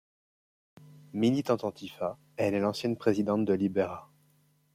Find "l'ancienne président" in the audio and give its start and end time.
2.59-3.37